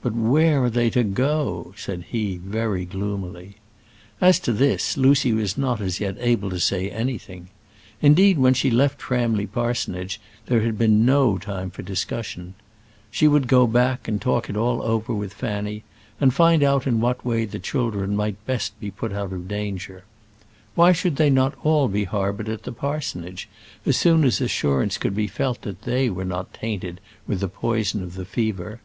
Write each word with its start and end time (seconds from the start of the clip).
"But 0.00 0.14
where 0.14 0.64
are 0.64 0.70
they 0.70 0.88
to 0.88 1.04
go?" 1.04 1.74
said 1.76 2.06
he, 2.12 2.38
very 2.38 2.86
gloomily. 2.86 3.56
As 4.18 4.40
to 4.40 4.54
this 4.54 4.96
Lucy 4.96 5.34
was 5.34 5.58
not 5.58 5.82
as 5.82 6.00
yet 6.00 6.16
able 6.18 6.48
to 6.48 6.58
say 6.58 6.88
anything. 6.90 7.48
Indeed 8.00 8.38
when 8.38 8.54
she 8.54 8.70
left 8.70 9.02
Framley 9.02 9.46
Parsonage 9.46 10.18
there 10.46 10.62
had 10.62 10.78
been 10.78 11.04
no 11.04 11.36
time 11.36 11.68
for 11.68 11.82
discussion. 11.82 12.54
She 13.10 13.28
would 13.28 13.48
go 13.48 13.66
back 13.66 14.08
and 14.08 14.18
talk 14.18 14.48
it 14.48 14.56
all 14.56 14.80
over 14.82 15.12
with 15.12 15.34
Fanny, 15.34 15.84
and 16.18 16.32
find 16.32 16.62
out 16.62 16.86
in 16.86 16.98
what 16.98 17.22
way 17.22 17.44
the 17.44 17.58
children 17.58 18.16
might 18.16 18.38
be 18.46 18.52
best 18.54 18.72
put 18.96 19.12
out 19.12 19.30
of 19.30 19.46
danger. 19.46 20.04
Why 20.74 20.92
should 20.92 21.16
they 21.16 21.28
not 21.28 21.54
all 21.62 21.86
be 21.86 22.04
harboured 22.04 22.48
at 22.48 22.62
the 22.62 22.72
parsonage, 22.72 23.46
as 23.84 23.98
soon 23.98 24.24
as 24.24 24.40
assurance 24.40 24.96
could 24.96 25.14
be 25.14 25.26
felt 25.26 25.60
that 25.60 25.82
they 25.82 26.08
were 26.08 26.24
not 26.24 26.54
tainted 26.54 26.98
with 27.26 27.40
the 27.40 27.48
poison 27.48 28.02
of 28.02 28.14
the 28.14 28.24
fever? 28.24 28.80